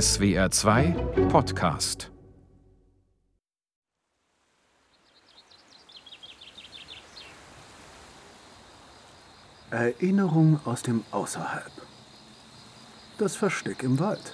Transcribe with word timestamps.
SWR 0.00 0.50
2 0.50 0.90
Podcast 1.28 2.10
Erinnerung 9.70 10.58
aus 10.64 10.82
dem 10.82 11.04
Außerhalb. 11.12 11.70
Das 13.18 13.36
Versteck 13.36 13.84
im 13.84 14.00
Wald. 14.00 14.32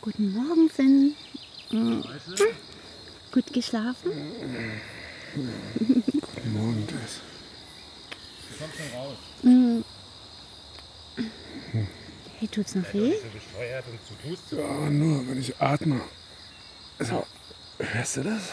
Guten 0.00 0.32
Morgen, 0.32 0.70
Finn. 0.70 1.14
Hm. 1.68 2.02
Gut 3.32 3.52
geschlafen? 3.52 4.12
Guten 5.34 6.52
Morgen, 6.54 6.88
Jess. 6.88 7.20
Du 8.48 8.64
kommst 8.64 8.78
schon 8.78 8.98
raus. 8.98 9.84
Hm. 12.36 12.40
Hey, 12.40 12.48
tut's 12.48 12.74
noch 12.74 12.92
weh? 12.92 13.14
So. 14.50 14.56
Ja, 14.56 14.90
nur 14.90 15.26
wenn 15.28 15.40
ich 15.40 15.58
atme. 15.60 16.00
Also, 16.98 17.26
hörst 17.78 18.16
du 18.16 18.22
das? 18.24 18.52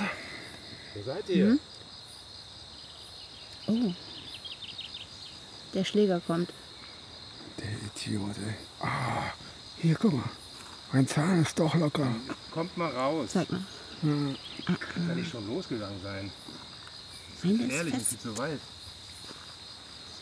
Wo 0.95 1.03
seid 1.03 1.29
ihr? 1.29 1.57
Oh. 3.67 3.93
Der 5.73 5.83
Schläger 5.83 6.19
kommt. 6.21 6.51
Der 7.59 7.67
Idiot, 7.71 8.35
ey. 8.37 8.55
Ah, 8.79 9.31
hier, 9.81 9.95
guck 9.95 10.13
mal. 10.13 10.29
Mein 10.91 11.07
Zahn 11.07 11.41
ist 11.41 11.57
doch 11.59 11.73
locker. 11.75 12.07
Kommt 12.51 12.77
mal 12.77 12.91
raus. 12.91 13.31
Zeig 13.31 13.49
mal. 13.51 13.61
Kann 14.01 15.15
nicht 15.15 15.31
schon 15.31 15.47
losgegangen 15.47 16.01
sein. 16.03 16.31
Nein, 17.41 17.57
der 17.57 17.67
ist 17.67 17.73
Ehrlich, 17.73 17.93
ist 17.95 18.07
fest. 18.09 18.21
viel 18.21 18.31
zu 18.31 18.37
weit. 18.37 18.59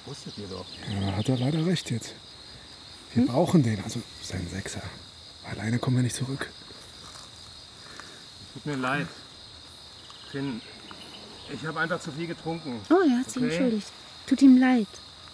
Das 0.05 0.07
wusstet 0.07 0.37
ihr 0.37 0.47
doch. 0.47 0.65
Ja, 0.89 1.17
hat 1.17 1.29
er 1.29 1.37
leider 1.37 1.65
recht 1.65 1.89
jetzt. 1.91 2.13
Wir 3.13 3.25
brauchen 3.25 3.63
den, 3.63 3.83
also 3.83 4.01
seinen 4.23 4.49
Sechser. 4.49 4.81
Alleine 5.49 5.79
kommen 5.79 5.97
wir 5.97 6.03
nicht 6.03 6.15
zurück. 6.15 6.49
Tut 8.53 8.65
mir 8.65 8.75
leid. 8.75 9.07
Finn, 10.31 10.61
ich 11.53 11.65
habe 11.65 11.79
einfach 11.79 11.99
zu 11.99 12.11
viel 12.11 12.27
getrunken. 12.27 12.79
Oh, 12.89 12.95
er 13.09 13.19
hat 13.19 13.29
sich 13.29 13.43
Okay. 13.43 13.51
entschuldigt. 13.51 13.87
Tut 14.27 14.41
ihm 14.41 14.57
leid, 14.57 14.87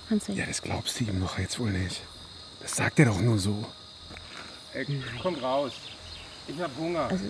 Hansel. 0.10 0.36
Ja, 0.36 0.46
das 0.46 0.62
glaubst 0.62 1.00
du 1.00 1.04
ihm 1.04 1.20
doch 1.20 1.38
jetzt 1.38 1.60
wohl 1.60 1.70
nicht. 1.72 2.02
Das 2.62 2.76
sagt 2.76 2.98
er 3.00 3.06
doch 3.06 3.20
nur 3.20 3.38
so. 3.38 3.64
Ey, 4.74 4.86
komm 5.22 5.36
raus. 5.36 5.74
Ich 6.48 6.60
habe 6.60 6.74
Hunger. 6.78 7.08
Also, 7.08 7.26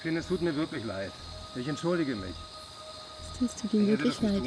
Finn, 0.00 0.16
es 0.16 0.26
tut 0.28 0.40
mir 0.40 0.54
wirklich 0.54 0.84
leid. 0.84 1.12
Ich 1.54 1.68
entschuldige 1.68 2.14
mich. 2.16 2.34
es 3.44 3.54
tut 3.60 3.74
ihm 3.74 3.86
wirklich 3.88 4.20
leid. 4.20 4.42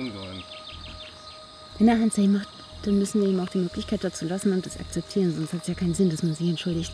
Wenn 1.78 1.88
er 1.88 2.00
Hansel 2.00 2.28
macht, 2.28 2.48
dann 2.84 3.00
müssen 3.00 3.22
wir 3.22 3.30
ihm 3.30 3.40
auch 3.40 3.50
die 3.50 3.60
Möglichkeit 3.60 4.04
dazu 4.04 4.26
lassen 4.26 4.54
und 4.54 4.66
das 4.66 4.80
akzeptieren, 4.80 5.34
sonst 5.36 5.54
hat 5.54 5.62
es 5.62 5.68
ja 5.68 5.74
keinen 5.74 5.94
Sinn, 5.94 6.10
dass 6.10 6.24
man 6.24 6.34
sich 6.36 6.50
entschuldigt. 6.50 6.94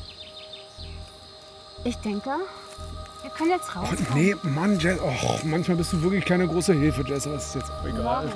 Ich 1.83 1.95
denke, 1.97 2.31
wir 3.21 3.29
können 3.31 3.51
jetzt 3.51 3.75
raus. 3.75 3.89
Oh, 3.91 4.13
nee, 4.15 4.35
Mann, 4.43 4.79
Jess. 4.79 4.99
Och, 4.99 5.43
manchmal 5.43 5.77
bist 5.77 5.93
du 5.93 6.01
wirklich 6.01 6.25
keine 6.25 6.47
große 6.47 6.73
Hilfe, 6.73 7.03
Jess. 7.07 7.27
Aber 7.27 7.35
es 7.35 7.47
ist 7.47 7.55
jetzt 7.55 7.71
auch 7.71 7.85
egal. 7.85 8.25
Los. 8.25 8.33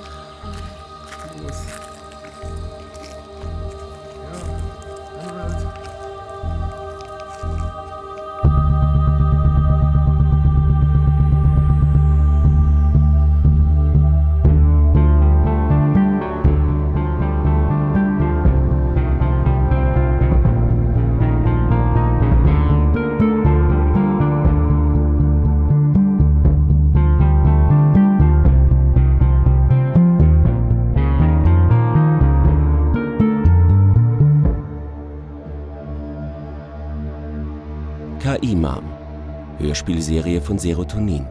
Hörspielserie 39.60 40.40
von 40.40 40.58
Serotonin. 40.58 41.26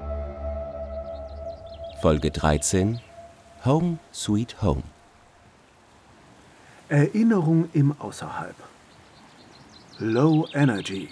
Folge 2.00 2.29
13 2.29 3.00
Home 3.66 3.97
Sweet 4.13 4.62
Home. 4.62 4.84
Erinnerung 6.89 7.69
im 7.73 8.00
Außerhalb. 8.00 8.53
Low 9.97 10.47
Energy. 10.53 11.09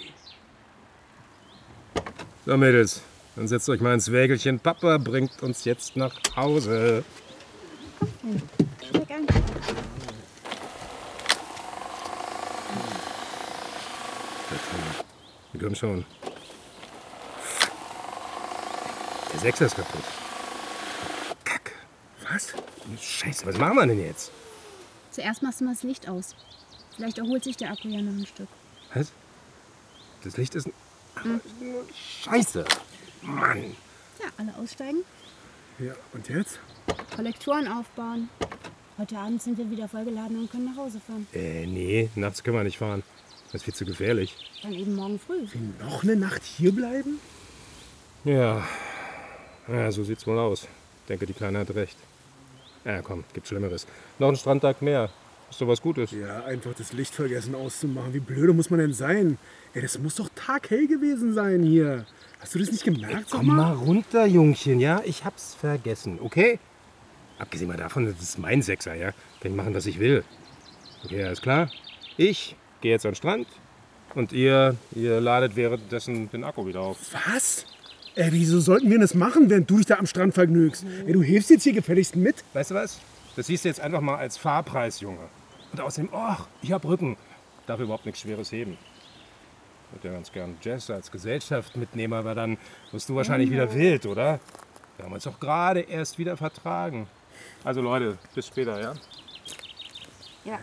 So, 2.46 2.56
Mädels, 2.56 3.02
dann 3.34 3.48
setzt 3.48 3.68
euch 3.68 3.80
mal 3.80 3.94
ins 3.94 4.12
Wägelchen. 4.12 4.60
Papa 4.60 4.98
bringt 4.98 5.42
uns 5.42 5.64
jetzt 5.64 5.96
nach 5.96 6.14
Hause. 6.36 7.02
Komm 15.60 15.74
schon. 15.74 16.04
Der 19.32 19.40
Sechser 19.40 19.66
ist 19.66 19.76
kaputt. 19.76 20.02
Kack. 21.44 21.72
Was? 22.30 22.54
Scheiße, 23.00 23.46
was 23.46 23.58
machen 23.58 23.76
wir 23.76 23.86
denn 23.86 24.00
jetzt? 24.04 24.30
Zuerst 25.10 25.42
machst 25.42 25.60
du 25.60 25.64
mal 25.64 25.74
das 25.74 25.82
Licht 25.82 26.08
aus. 26.08 26.34
Vielleicht 26.96 27.18
erholt 27.18 27.44
sich 27.44 27.56
der 27.56 27.70
Akku 27.70 27.88
ja 27.88 28.00
noch 28.00 28.12
ein 28.12 28.26
Stück. 28.26 28.48
Was? 28.94 29.12
Das 30.24 30.36
Licht 30.36 30.54
ist... 30.54 30.68
Scheiße. 32.24 32.64
Mann. 33.22 33.76
Ja, 34.20 34.26
alle 34.36 34.54
aussteigen, 34.56 35.04
Ja, 35.78 35.92
und 36.12 36.28
jetzt? 36.28 36.58
Kollektoren 37.14 37.68
aufbauen. 37.68 38.28
Heute 38.96 39.16
Abend 39.18 39.42
sind 39.42 39.58
wir 39.58 39.70
wieder 39.70 39.88
vollgeladen 39.88 40.38
und 40.40 40.50
können 40.50 40.64
nach 40.66 40.76
Hause 40.76 41.00
fahren. 41.00 41.26
Äh, 41.32 41.66
nee, 41.66 42.08
nachts 42.16 42.42
können 42.42 42.56
wir 42.56 42.64
nicht 42.64 42.78
fahren. 42.78 43.02
Das 43.46 43.56
ist 43.56 43.64
viel 43.64 43.74
zu 43.74 43.84
gefährlich. 43.84 44.34
Dann 44.62 44.72
eben 44.74 44.94
morgen 44.96 45.18
früh. 45.20 45.46
Noch 45.80 46.02
eine 46.02 46.16
Nacht 46.16 46.42
hier 46.44 46.72
bleiben? 46.72 47.20
Ja, 48.24 48.66
ja 49.68 49.92
so 49.92 50.04
sieht's 50.04 50.26
wohl 50.26 50.38
aus. 50.38 50.66
Denke, 51.08 51.26
die 51.26 51.32
Kleine 51.32 51.60
hat 51.60 51.74
recht. 51.74 51.96
Ja, 52.84 53.02
komm, 53.02 53.24
gibt 53.34 53.48
Schlimmeres. 53.48 53.86
Noch 54.18 54.28
ein 54.28 54.36
Strandtag 54.36 54.82
mehr. 54.82 55.10
Ist 55.50 55.60
doch 55.60 55.68
was 55.68 55.80
Gutes. 55.80 56.10
Ja, 56.10 56.44
einfach 56.44 56.74
das 56.74 56.92
Licht 56.92 57.14
vergessen 57.14 57.54
auszumachen. 57.54 58.12
Wie 58.12 58.20
blöde 58.20 58.52
muss 58.52 58.70
man 58.70 58.80
denn 58.80 58.92
sein? 58.92 59.38
Ey, 59.72 59.82
das 59.82 59.98
muss 59.98 60.16
doch 60.16 60.28
taghell 60.34 60.86
gewesen 60.86 61.32
sein 61.32 61.62
hier. 61.62 62.06
Hast 62.40 62.54
du 62.54 62.58
das 62.58 62.70
nicht 62.70 62.84
gemerkt? 62.84 63.30
Sag 63.30 63.38
Komm 63.38 63.56
mal 63.56 63.72
runter, 63.72 64.26
Jungchen, 64.26 64.78
ja? 64.78 65.00
Ich 65.04 65.24
hab's 65.24 65.54
vergessen, 65.54 66.18
okay? 66.22 66.58
Abgesehen 67.38 67.68
mal 67.68 67.76
davon, 67.76 68.06
das 68.06 68.20
ist 68.20 68.38
mein 68.38 68.62
Sechser, 68.62 68.94
ja? 68.94 69.12
Kann 69.40 69.52
ich 69.52 69.56
machen, 69.56 69.74
was 69.74 69.86
ich 69.86 69.98
will. 69.98 70.22
Okay, 71.04 71.24
alles 71.24 71.40
klar? 71.40 71.70
Ich 72.16 72.54
gehe 72.80 72.92
jetzt 72.92 73.06
an 73.06 73.12
den 73.12 73.16
Strand 73.16 73.48
und 74.14 74.32
ihr, 74.32 74.76
ihr 74.94 75.20
ladet 75.20 75.56
währenddessen 75.56 76.30
den 76.30 76.44
Akku 76.44 76.66
wieder 76.66 76.80
auf. 76.80 76.98
Was? 77.26 77.64
Ey, 78.18 78.32
wieso 78.32 78.58
sollten 78.58 78.90
wir 78.90 78.98
das 78.98 79.14
machen, 79.14 79.48
während 79.48 79.70
du 79.70 79.76
dich 79.76 79.86
da 79.86 79.94
am 79.94 80.06
Strand 80.06 80.34
vergnügst? 80.34 80.84
Ey, 81.06 81.12
du 81.12 81.22
hilfst 81.22 81.50
jetzt 81.50 81.62
hier 81.62 81.72
gefälligst 81.72 82.16
mit? 82.16 82.42
Weißt 82.52 82.72
du 82.72 82.74
was? 82.74 82.98
Das 83.36 83.46
siehst 83.46 83.64
du 83.64 83.68
jetzt 83.68 83.78
einfach 83.78 84.00
mal 84.00 84.16
als 84.16 84.36
Fahrpreis, 84.36 84.98
Junge. 84.98 85.20
Und 85.70 85.80
außerdem, 85.80 86.10
ach, 86.12 86.48
ich 86.60 86.72
hab 86.72 86.84
Rücken. 86.84 87.16
Darf 87.68 87.78
überhaupt 87.78 88.06
nichts 88.06 88.22
Schweres 88.22 88.50
heben. 88.50 88.72
Ich 88.72 89.94
würde 89.94 90.08
ja 90.08 90.14
ganz 90.14 90.32
gern 90.32 90.56
Jess 90.60 90.90
als 90.90 91.12
Gesellschaft 91.12 91.76
mitnehmen, 91.76 92.12
aber 92.12 92.34
dann 92.34 92.58
wirst 92.90 93.08
du 93.08 93.14
wahrscheinlich 93.14 93.52
wieder 93.52 93.72
wild, 93.72 94.04
oder? 94.04 94.40
Wir 94.96 95.04
haben 95.04 95.12
uns 95.12 95.22
doch 95.22 95.38
gerade 95.38 95.82
erst 95.82 96.18
wieder 96.18 96.36
vertragen. 96.36 97.06
Also 97.62 97.82
Leute, 97.82 98.18
bis 98.34 98.48
später, 98.48 98.80
ja? 98.80 98.94
Ja. 100.44 100.58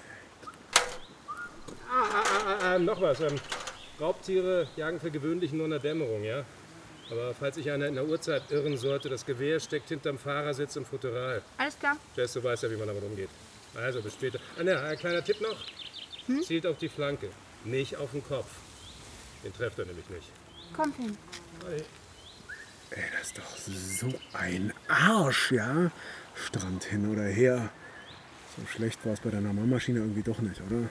Ah, 1.90 2.04
ah, 2.04 2.24
ah, 2.50 2.74
ah, 2.74 2.80
noch 2.80 3.00
was. 3.00 3.22
Ähm, 3.22 3.36
Raubtiere 4.02 4.68
jagen 4.76 5.00
für 5.00 5.10
gewöhnlich 5.10 5.54
nur 5.54 5.64
in 5.64 5.72
der 5.72 5.80
Dämmerung, 5.80 6.22
ja? 6.22 6.44
Aber 7.12 7.34
falls 7.34 7.56
sich 7.56 7.70
einer 7.70 7.88
in 7.88 7.96
der 7.96 8.06
Uhrzeit 8.06 8.44
irren 8.50 8.78
sollte, 8.78 9.10
das 9.10 9.26
Gewehr 9.26 9.60
steckt 9.60 9.90
hinterm 9.90 10.18
Fahrersitz 10.18 10.76
im 10.76 10.86
Futteral. 10.86 11.42
Alles 11.58 11.78
klar. 11.78 11.98
Jess, 12.16 12.34
du 12.34 12.44
weißt 12.44 12.64
ja, 12.64 12.72
wie 12.72 12.78
man 12.78 12.88
damit 12.88 13.04
umgeht. 13.04 13.30
Also, 13.76 14.02
bis 14.02 14.14
später. 14.14 14.40
Ah, 14.58 14.64
ne, 14.64 14.80
ein 14.80 14.98
kleiner 14.98 15.24
Tipp 15.24 15.40
noch. 15.42 15.58
Zielt 16.44 16.66
auf 16.66 16.78
die 16.78 16.90
Flanke, 16.90 17.30
nicht 17.64 17.96
auf 17.98 18.12
den 18.12 18.24
Kopf. 18.24 18.48
Den 19.44 19.54
trefft 19.54 19.78
er 19.78 19.86
nämlich 19.86 20.10
nicht. 20.10 20.32
Komm, 20.76 20.92
Finn. 20.94 21.16
Ey, 22.90 23.04
das 23.12 23.28
ist 23.28 23.38
doch 23.38 23.58
so 23.58 24.08
ein 24.34 24.74
Arsch, 24.88 25.52
ja? 25.52 25.92
Strand 26.34 26.86
hin 26.86 27.12
oder 27.12 27.24
her. 27.24 27.70
So 28.58 28.66
schlecht 28.66 29.06
war 29.06 29.14
es 29.14 29.20
bei 29.20 29.30
deiner 29.30 29.54
Maschine 29.54 30.00
irgendwie 30.00 30.24
doch 30.24 30.40
nicht, 30.40 30.62
oder? 30.62 30.90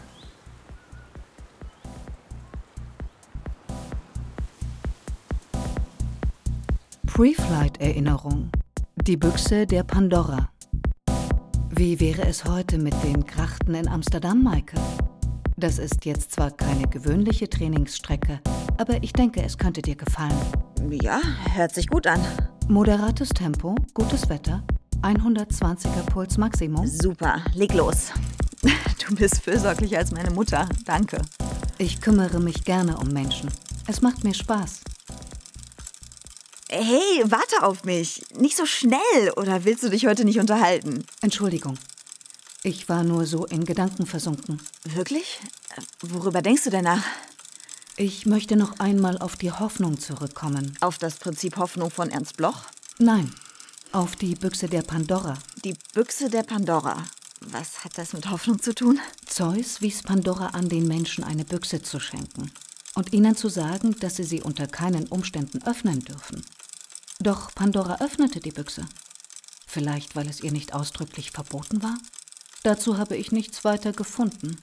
Pre-Flight-Erinnerung. 7.15 8.51
Die 9.07 9.17
Büchse 9.17 9.69
der 9.69 9.85
Pandora. 9.85 10.51
Wie 11.71 12.01
wäre 12.01 12.23
es 12.27 12.45
heute 12.45 12.77
mit 12.77 12.93
den 13.05 13.25
Grachten 13.25 13.77
in 13.77 13.87
Amsterdam, 13.87 14.43
Maike? 14.43 14.77
Das 15.57 15.79
ist 15.79 16.05
jetzt 16.07 16.33
zwar 16.33 16.51
keine 16.51 16.89
gewöhnliche 16.89 17.49
Trainingsstrecke, 17.49 18.41
aber 18.79 19.01
ich 19.01 19.13
denke, 19.13 19.45
es 19.45 19.57
könnte 19.57 19.81
dir 19.81 19.95
gefallen. 19.95 20.37
Ja, 20.91 21.21
hört 21.53 21.73
sich 21.73 21.87
gut 21.87 22.09
an. 22.09 22.19
Moderates 22.67 23.29
Tempo, 23.29 23.77
gutes 23.95 24.29
Wetter, 24.29 24.65
120er 25.03 26.03
Puls 26.11 26.37
Maximum. 26.37 26.85
Super, 26.85 27.45
leg 27.55 27.75
los. 27.75 28.11
Du 29.09 29.15
bist 29.15 29.41
fürsorglicher 29.41 29.99
als 29.99 30.11
meine 30.11 30.33
Mutter. 30.33 30.69
Danke. 30.85 31.19
Ich 31.79 32.01
kümmere 32.01 32.41
mich 32.41 32.65
gerne 32.65 32.97
um 32.97 33.07
Menschen. 33.07 33.51
Es 33.87 34.01
macht 34.01 34.25
mir 34.25 34.35
Spaß. 34.35 34.81
Hey, 36.77 37.23
warte 37.27 37.63
auf 37.63 37.85
mich. 37.85 38.25
Nicht 38.37 38.57
so 38.57 38.67
schnell. 38.67 39.31
Oder 39.37 39.65
willst 39.65 39.85
du 39.85 39.91
dich 39.91 40.07
heute 40.07 40.25
nicht 40.25 40.41
unterhalten? 40.41 41.07
Entschuldigung. 41.21 41.79
Ich 42.65 42.89
war 42.89 43.05
nur 43.05 43.27
so 43.27 43.47
in 43.47 43.65
Gedanken 43.65 44.07
versunken. 44.07 44.61
Wirklich? 44.83 45.39
Worüber 46.01 46.43
denkst 46.43 46.65
du 46.65 46.71
denn 46.71 46.83
nach? 46.83 47.05
Ich 47.97 48.27
möchte 48.27 48.57
noch 48.57 48.81
einmal 48.81 49.19
auf 49.19 49.37
die 49.37 49.53
Hoffnung 49.53 50.01
zurückkommen. 50.01 50.77
Auf 50.81 50.99
das 50.99 51.19
Prinzip 51.19 51.59
Hoffnung 51.59 51.93
von 51.93 52.11
Ernst 52.11 52.37
Bloch? 52.37 52.63
Nein, 52.99 53.33
auf 53.93 54.17
die 54.17 54.35
Büchse 54.35 54.67
der 54.67 54.83
Pandora. 54.83 55.39
Die 55.65 55.77
Büchse 55.93 56.29
der 56.29 56.43
Pandora. 56.43 57.05
Was 57.41 57.85
hat 57.85 57.97
das 57.99 58.15
mit 58.15 58.29
Hoffnung 58.29 58.61
zu 58.61 58.75
tun? 58.75 58.99
Zeus 59.27 59.81
wies 59.81 60.03
Pandora 60.03 60.49
an, 60.49 60.69
den 60.69 60.89
Menschen 60.89 61.23
eine 61.23 61.45
Büchse 61.45 61.83
zu 61.83 62.01
schenken 62.01 62.51
und 62.95 63.13
ihnen 63.13 63.37
zu 63.37 63.49
sagen, 63.49 63.97
dass 64.01 64.17
sie 64.17 64.25
sie 64.25 64.43
unter 64.43 64.67
keinen 64.67 65.07
Umständen 65.07 65.63
öffnen 65.65 66.01
dürfen. 66.01 66.45
Doch 67.21 67.55
Pandora 67.55 68.01
öffnete 68.01 68.41
die 68.41 68.53
Büchse. 68.53 68.87
Vielleicht, 69.67 70.15
weil 70.17 70.29
es 70.29 70.41
ihr 70.41 70.53
nicht 70.53 70.75
ausdrücklich 70.75 71.31
verboten 71.31 71.83
war? 71.83 71.97
Dazu 72.63 72.97
habe 72.97 73.17
ich 73.17 73.33
nichts 73.33 73.65
weiter 73.65 73.93
gefunden. 73.93 74.61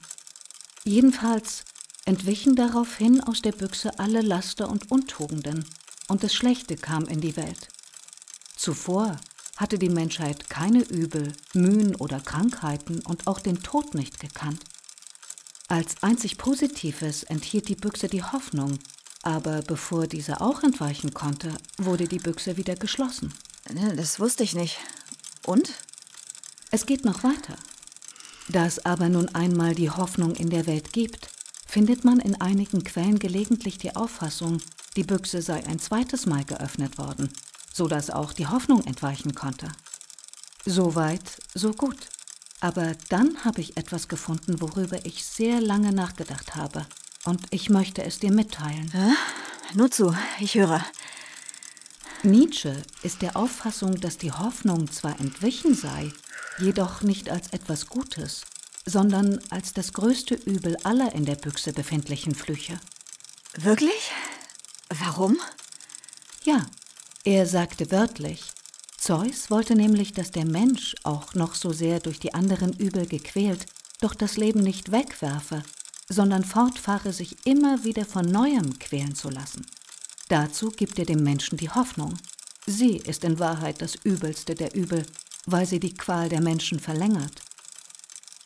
Jedenfalls 0.84 1.64
entwichen 2.04 2.56
daraufhin 2.56 3.20
aus 3.20 3.42
der 3.42 3.52
Büchse 3.52 3.98
alle 3.98 4.22
Laster 4.22 4.68
und 4.68 4.90
Untugenden, 4.90 5.64
und 6.08 6.24
das 6.24 6.34
Schlechte 6.34 6.76
kam 6.76 7.06
in 7.06 7.20
die 7.20 7.36
Welt. 7.36 7.68
Zuvor 8.56 9.16
hatte 9.56 9.78
die 9.78 9.88
Menschheit 9.88 10.50
keine 10.50 10.80
Übel, 10.82 11.32
Mühen 11.54 11.94
oder 11.94 12.20
Krankheiten 12.20 13.00
und 13.00 13.26
auch 13.26 13.38
den 13.38 13.62
Tod 13.62 13.94
nicht 13.94 14.18
gekannt. 14.18 14.64
Als 15.68 16.02
einzig 16.02 16.38
Positives 16.38 17.22
enthielt 17.22 17.68
die 17.68 17.76
Büchse 17.76 18.08
die 18.08 18.22
Hoffnung, 18.22 18.78
aber 19.22 19.62
bevor 19.62 20.06
diese 20.06 20.40
auch 20.40 20.62
entweichen 20.62 21.14
konnte, 21.14 21.56
wurde 21.78 22.08
die 22.08 22.18
Büchse 22.18 22.56
wieder 22.56 22.74
geschlossen. 22.74 23.32
Ne, 23.72 23.94
Das 23.96 24.18
wusste 24.20 24.42
ich 24.42 24.54
nicht. 24.54 24.78
Und? 25.46 25.72
Es 26.70 26.86
geht 26.86 27.04
noch 27.04 27.22
weiter. 27.22 27.56
Da 28.48 28.66
es 28.66 28.84
aber 28.84 29.08
nun 29.08 29.28
einmal 29.34 29.74
die 29.74 29.90
Hoffnung 29.90 30.34
in 30.34 30.50
der 30.50 30.66
Welt 30.66 30.92
gibt, 30.92 31.28
findet 31.66 32.04
man 32.04 32.18
in 32.18 32.40
einigen 32.40 32.84
Quellen 32.84 33.18
gelegentlich 33.18 33.78
die 33.78 33.94
Auffassung, 33.94 34.58
die 34.96 35.04
Büchse 35.04 35.40
sei 35.40 35.64
ein 35.66 35.78
zweites 35.78 36.26
Mal 36.26 36.44
geöffnet 36.44 36.98
worden, 36.98 37.32
so 37.72 37.88
dass 37.88 38.10
auch 38.10 38.32
die 38.32 38.46
Hoffnung 38.46 38.84
entweichen 38.84 39.34
konnte. 39.34 39.68
So 40.66 40.94
weit, 40.94 41.40
so 41.54 41.72
gut. 41.72 41.96
Aber 42.60 42.92
dann 43.08 43.44
habe 43.44 43.60
ich 43.60 43.76
etwas 43.76 44.06
gefunden, 44.06 44.60
worüber 44.60 45.04
ich 45.04 45.24
sehr 45.24 45.60
lange 45.60 45.92
nachgedacht 45.92 46.54
habe. 46.54 46.86
Und 47.24 47.42
ich 47.50 47.70
möchte 47.70 48.02
es 48.02 48.18
dir 48.18 48.32
mitteilen. 48.32 48.92
Nur 49.74 49.90
zu, 49.90 50.14
ich 50.40 50.54
höre. 50.54 50.84
Nietzsche 52.24 52.82
ist 53.02 53.22
der 53.22 53.36
Auffassung, 53.36 54.00
dass 54.00 54.18
die 54.18 54.32
Hoffnung 54.32 54.90
zwar 54.90 55.18
entwichen 55.18 55.74
sei, 55.74 56.12
jedoch 56.58 57.02
nicht 57.02 57.30
als 57.30 57.48
etwas 57.48 57.86
Gutes, 57.86 58.42
sondern 58.84 59.40
als 59.50 59.72
das 59.72 59.92
größte 59.92 60.34
Übel 60.34 60.76
aller 60.84 61.12
in 61.14 61.24
der 61.24 61.36
Büchse 61.36 61.72
befindlichen 61.72 62.34
Flüche. 62.34 62.80
Wirklich? 63.56 64.10
Warum? 64.88 65.38
Ja, 66.44 66.66
er 67.24 67.46
sagte 67.46 67.90
wörtlich, 67.90 68.42
Zeus 68.98 69.50
wollte 69.50 69.74
nämlich, 69.74 70.12
dass 70.12 70.30
der 70.30 70.44
Mensch, 70.44 70.94
auch 71.02 71.34
noch 71.34 71.54
so 71.54 71.72
sehr 71.72 71.98
durch 71.98 72.20
die 72.20 72.34
anderen 72.34 72.72
Übel 72.72 73.06
gequält, 73.06 73.66
doch 74.00 74.14
das 74.14 74.36
Leben 74.36 74.60
nicht 74.60 74.92
wegwerfe, 74.92 75.62
sondern 76.08 76.44
fortfahre, 76.44 77.12
sich 77.12 77.46
immer 77.46 77.84
wieder 77.84 78.04
von 78.04 78.26
neuem 78.26 78.78
quälen 78.78 79.14
zu 79.14 79.30
lassen. 79.30 79.66
Dazu 80.28 80.70
gibt 80.70 80.98
er 80.98 81.04
dem 81.04 81.22
Menschen 81.22 81.58
die 81.58 81.70
Hoffnung. 81.70 82.16
Sie 82.66 82.96
ist 82.96 83.24
in 83.24 83.38
Wahrheit 83.38 83.82
das 83.82 83.94
Übelste 83.96 84.54
der 84.54 84.74
Übel, 84.74 85.04
weil 85.46 85.66
sie 85.66 85.80
die 85.80 85.94
Qual 85.94 86.28
der 86.28 86.40
Menschen 86.40 86.78
verlängert. 86.80 87.42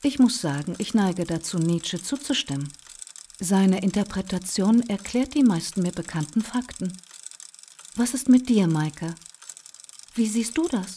Ich 0.02 0.18
muss 0.18 0.40
sagen, 0.40 0.74
ich 0.78 0.94
neige 0.94 1.24
dazu, 1.24 1.58
Nietzsche 1.58 2.02
zuzustimmen. 2.02 2.72
Seine 3.38 3.82
Interpretation 3.82 4.80
erklärt 4.88 5.34
die 5.34 5.42
meisten 5.42 5.82
mir 5.82 5.92
bekannten 5.92 6.42
Fakten. 6.42 6.92
Was 7.94 8.14
ist 8.14 8.28
mit 8.28 8.48
dir, 8.48 8.66
Maike? 8.66 9.14
Wie 10.14 10.26
siehst 10.26 10.56
du 10.56 10.66
das? 10.68 10.96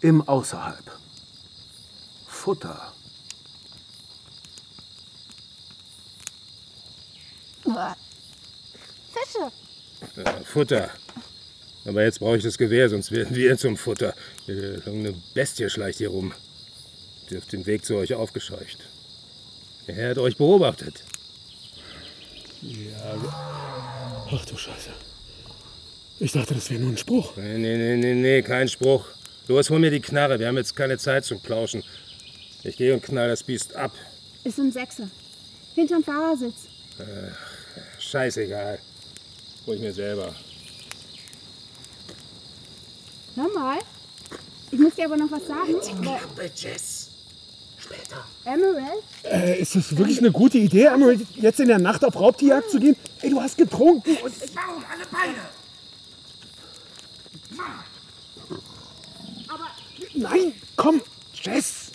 Im 0.00 0.22
Außerhalb. 0.22 1.07
Futter. 2.48 2.94
Fische. 9.12 9.52
Äh, 10.16 10.44
Futter. 10.44 10.90
Aber 11.84 12.04
jetzt 12.04 12.20
brauche 12.20 12.38
ich 12.38 12.42
das 12.42 12.56
Gewehr, 12.56 12.88
sonst 12.88 13.12
werden 13.12 13.36
wir 13.36 13.58
zum 13.58 13.76
Futter. 13.76 14.14
Äh, 14.46 14.52
Irgendeine 14.52 15.14
Bestie 15.34 15.68
schleicht 15.68 15.98
hier 15.98 16.08
rum. 16.08 16.32
Sie 17.28 17.36
auf 17.36 17.44
den 17.44 17.66
Weg 17.66 17.84
zu 17.84 17.96
euch 17.96 18.14
aufgescheucht. 18.14 18.78
Der 19.86 19.96
Herr 19.96 20.10
hat 20.12 20.18
euch 20.18 20.38
beobachtet. 20.38 21.04
Ach 24.32 24.44
du 24.46 24.56
Scheiße. 24.56 24.90
Ich 26.18 26.32
dachte, 26.32 26.54
das 26.54 26.70
wäre 26.70 26.80
nur 26.80 26.92
ein 26.92 26.96
Spruch. 26.96 27.36
Nee, 27.36 27.58
nee, 27.58 27.76
nee, 27.76 27.96
nee, 27.96 28.14
nee, 28.14 28.40
kein 28.40 28.68
Spruch. 28.68 29.04
Los, 29.48 29.68
hol 29.68 29.80
mir 29.80 29.90
die 29.90 30.00
Knarre. 30.00 30.38
Wir 30.38 30.48
haben 30.48 30.56
jetzt 30.56 30.74
keine 30.74 30.96
Zeit 30.96 31.26
zum 31.26 31.40
Plauschen. 31.40 31.84
Ich 32.62 32.76
gehe 32.76 32.92
und 32.94 33.02
knall 33.02 33.28
das 33.28 33.42
Biest 33.42 33.74
ab. 33.76 33.92
Ist 34.44 34.58
ein 34.58 34.72
Sechser. 34.72 35.08
Hinterm 35.74 36.02
Fahrersitz. 36.02 36.54
Scheißegal. 37.98 38.78
Hol 39.66 39.74
ich 39.76 39.80
mir 39.80 39.92
selber. 39.92 40.34
Hör 43.36 43.48
mal. 43.54 43.78
Ich 44.70 44.78
muss 44.78 44.94
dir 44.94 45.04
aber 45.06 45.16
noch 45.16 45.30
was 45.30 45.46
sagen. 45.46 45.74
weil- 46.36 46.50
Jess. 46.54 47.10
Später. 47.78 48.26
Emerald? 48.44 49.02
Äh, 49.22 49.60
ist 49.60 49.76
das 49.76 49.96
wirklich 49.96 50.18
eine 50.18 50.32
gute 50.32 50.58
Idee, 50.58 50.86
Emerald, 50.86 51.20
jetzt 51.36 51.60
in 51.60 51.68
der 51.68 51.78
Nacht 51.78 52.04
auf 52.04 52.16
Raubtierjagd 52.16 52.70
zu 52.70 52.80
gehen? 52.80 52.96
Ey, 53.22 53.30
du 53.30 53.40
hast 53.40 53.56
getrunken 53.56 54.16
und... 54.16 54.34
alle 54.34 55.06
Beine. 55.10 55.38
Nein, 60.14 60.52
komm, 60.76 61.00
Jess. 61.34 61.87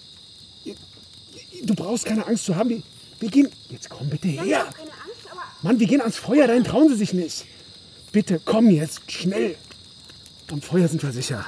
Du 1.63 1.73
brauchst 1.75 2.05
keine 2.05 2.25
Angst 2.27 2.45
zu 2.45 2.55
haben. 2.55 2.69
Wir, 2.69 2.83
wir 3.19 3.29
gehen... 3.29 3.49
Jetzt 3.69 3.89
komm 3.89 4.09
bitte 4.09 4.27
her. 4.27 4.67
Mann, 5.61 5.79
wir 5.79 5.87
gehen 5.87 6.01
ans 6.01 6.17
Feuer, 6.17 6.45
dahin 6.45 6.63
trauen 6.65 6.89
sie 6.89 6.95
sich 6.95 7.13
nicht. 7.13 7.45
Bitte, 8.11 8.41
komm 8.43 8.69
jetzt, 8.69 9.09
schnell. 9.11 9.55
Am 10.51 10.61
Feuer 10.61 10.87
sind 10.87 11.01
wir 11.01 11.11
sicher. 11.11 11.45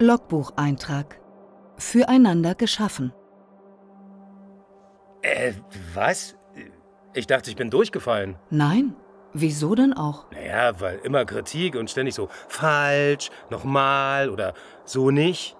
Logbucheintrag. 0.00 1.20
Füreinander 1.76 2.54
geschaffen. 2.54 3.12
Äh, 5.22 5.52
was? 5.94 6.36
Ich 7.14 7.26
dachte, 7.26 7.50
ich 7.50 7.56
bin 7.56 7.70
durchgefallen. 7.70 8.36
Nein, 8.50 8.94
wieso 9.32 9.74
denn 9.74 9.92
auch? 9.92 10.30
Naja, 10.30 10.80
weil 10.80 10.98
immer 11.02 11.24
Kritik 11.24 11.74
und 11.74 11.90
ständig 11.90 12.14
so 12.14 12.28
falsch, 12.48 13.30
nochmal 13.50 14.30
oder 14.30 14.54
so 14.84 15.10
nicht. 15.10 15.56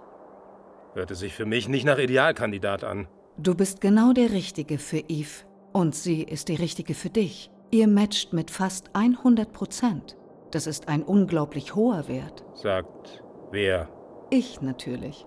Hörte 0.95 1.15
sich 1.15 1.35
für 1.35 1.47
mich 1.47 1.69
nicht 1.69 1.85
nach 1.85 1.99
Idealkandidat 1.99 2.85
an. 2.85 3.09
Du 3.37 3.55
bist 3.55 3.81
genau 3.81 4.13
der 4.13 4.33
Richtige 4.33 4.79
für 4.79 4.99
Eve. 5.09 5.45
Und 5.73 5.95
sie 5.95 6.23
ist 6.23 6.49
die 6.49 6.57
Richtige 6.57 6.95
für 6.95 7.11
dich. 7.11 7.51
Ihr 7.71 7.87
matcht 7.87 8.33
mit 8.33 8.51
fast 8.51 8.91
100 8.95 9.53
Prozent. 9.53 10.17
Das 10.51 10.67
ist 10.67 10.89
ein 10.89 11.05
unglaublich 11.05 11.77
hoher 11.77 12.09
Wert. 12.09 12.45
Sagt 12.55 13.23
wer? 13.53 13.89
Ich 14.31 14.61
natürlich. 14.61 15.27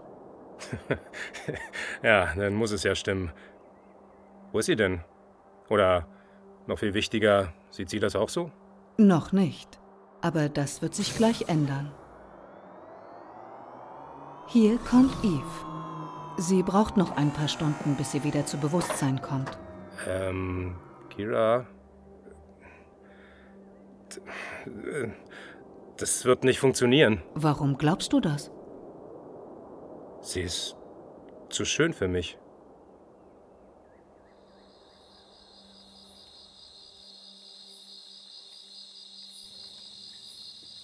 Ja, 2.03 2.33
dann 2.35 2.53
muss 2.53 2.71
es 2.71 2.83
ja 2.83 2.95
stimmen. 2.95 3.31
Wo 4.53 4.60
ist 4.60 4.67
sie 4.67 4.75
denn? 4.75 5.01
Oder 5.69 6.07
noch 6.67 6.77
viel 6.77 6.93
wichtiger, 6.93 7.51
sieht 7.72 7.89
sie 7.89 8.00
das 8.00 8.15
auch 8.15 8.29
so? 8.29 8.51
Noch 8.98 9.31
nicht. 9.31 9.79
Aber 10.22 10.48
das 10.48 10.81
wird 10.83 10.93
sich 10.93 11.17
gleich 11.17 11.50
ändern. 11.50 11.91
Hier 14.48 14.77
kommt 14.77 15.12
Eve. 15.24 15.41
Sie 16.38 16.62
braucht 16.62 16.98
noch 16.98 17.17
ein 17.17 17.31
paar 17.31 17.48
Stunden, 17.48 17.95
bis 17.95 18.12
sie 18.12 18.24
wieder 18.24 18.45
zu 18.45 18.57
Bewusstsein 18.57 19.22
kommt. 19.22 19.57
Ähm, 20.07 20.75
Kira. 21.10 21.65
Das 25.98 26.25
wird 26.25 26.43
nicht 26.43 26.60
funktionieren. 26.60 27.24
Warum 27.33 27.79
glaubst 27.79 28.13
du 28.13 28.19
das? 28.19 28.51
Sie 30.22 30.41
ist 30.41 30.77
zu 31.50 31.65
schön 31.65 31.93
für 31.93 32.07
mich. 32.07 32.38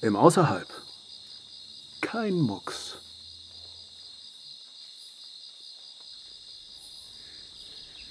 Im 0.09 0.15
Außerhalb. 0.15 0.67
Kein 2.01 2.33
Mucks. 2.33 2.95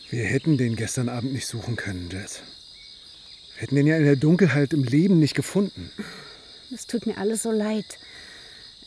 Wir 0.09 0.23
hätten 0.23 0.57
den 0.57 0.77
gestern 0.77 1.09
Abend 1.09 1.33
nicht 1.33 1.49
suchen 1.49 1.75
können, 1.75 2.09
Jess. 2.09 2.39
Wir 3.55 3.63
hätten 3.63 3.75
den 3.75 3.89
ja 3.89 3.97
in 3.97 4.05
der 4.05 4.15
Dunkelheit 4.15 4.73
im 4.75 4.85
Leben 4.85 5.19
nicht 5.19 5.35
gefunden. 5.35 5.91
Es 6.73 6.87
tut 6.87 7.05
mir 7.05 7.19
alles 7.19 7.43
so 7.43 7.51
leid. 7.51 7.99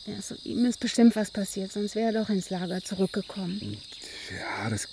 Also, 0.06 0.34
ihm 0.44 0.64
ist 0.64 0.80
bestimmt 0.80 1.14
was 1.14 1.30
passiert, 1.30 1.70
sonst 1.70 1.94
wäre 1.94 2.14
er 2.14 2.22
doch 2.22 2.30
ins 2.30 2.48
Lager 2.48 2.80
zurückgekommen. 2.80 3.76
Ja, 4.30 4.70
das 4.70 4.88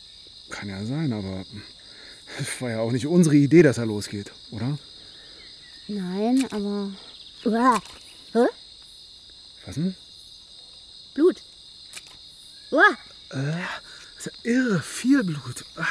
kann 0.50 0.68
ja 0.68 0.84
sein, 0.84 1.14
aber 1.14 1.46
es 2.38 2.60
war 2.60 2.70
ja 2.70 2.80
auch 2.82 2.92
nicht 2.92 3.08
unsere 3.08 3.38
Idee, 3.38 3.64
dass 3.64 3.78
er 3.78 3.86
losgeht, 3.86 4.34
oder? 4.52 4.78
Nein, 5.88 6.46
aber. 6.52 6.92
Uah. 7.46 7.82
Hä? 8.34 8.46
Was 9.66 9.76
denn? 9.76 9.96
Blut. 11.14 11.42
Uah. 12.72 12.98
Das 13.30 14.26
ist 14.28 14.44
ja 14.44 14.52
irre, 14.52 14.82
viel 14.82 15.24
Blut. 15.24 15.66
Ah, 15.76 15.86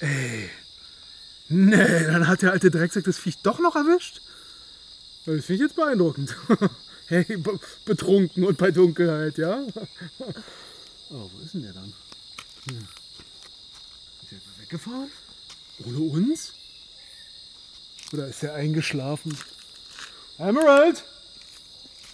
ey. 0.00 0.50
Nee, 1.48 2.04
dann 2.04 2.26
hat 2.26 2.42
der 2.42 2.52
alte 2.52 2.70
Drecksack 2.70 3.04
das 3.04 3.18
Viech 3.18 3.38
doch 3.42 3.58
noch 3.58 3.76
erwischt? 3.76 4.20
Das 5.26 5.44
finde 5.44 5.54
ich 5.54 5.60
jetzt 5.60 5.76
beeindruckend. 5.76 6.36
Hey, 7.08 7.22
be 7.36 7.60
betrunken 7.84 8.42
und 8.42 8.58
bei 8.58 8.72
Dunkelheit, 8.72 9.38
ja? 9.38 9.64
Oh, 11.08 11.30
wo 11.32 11.44
ist 11.44 11.54
denn 11.54 11.62
der 11.62 11.72
dann? 11.72 11.92
Hm. 12.68 12.88
Ist 14.22 14.32
der 14.32 14.38
etwa 14.38 14.62
weggefahren? 14.62 15.10
Ohne 15.84 15.98
uns? 15.98 16.52
Oder 18.12 18.26
ist 18.26 18.42
er 18.42 18.54
eingeschlafen? 18.54 19.38
Emerald! 20.38 21.04